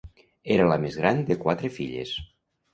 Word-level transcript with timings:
Era 0.55 0.65
la 0.71 0.77
més 0.85 0.97
gran 1.03 1.23
de 1.29 1.39
quatre 1.45 1.73
filles. 1.79 2.19